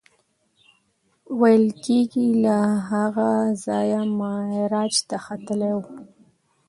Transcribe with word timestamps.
ویل 1.39 1.65
کېږي 1.85 2.27
له 2.45 2.57
هغه 2.91 3.29
ځایه 3.65 4.01
معراج 4.19 4.93
ته 5.09 5.17
ختلی 5.25 5.71
و. 5.77 5.81